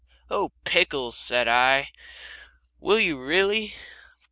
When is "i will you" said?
1.47-3.21